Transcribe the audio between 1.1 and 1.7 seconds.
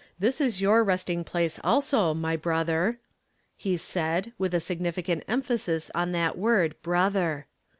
place